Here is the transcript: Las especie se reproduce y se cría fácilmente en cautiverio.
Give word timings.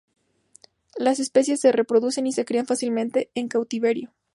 Las 0.97 1.19
especie 1.19 1.57
se 1.57 1.71
reproduce 1.71 2.23
y 2.25 2.31
se 2.31 2.43
cría 2.43 2.65
fácilmente 2.65 3.29
en 3.35 3.47
cautiverio. 3.49 4.11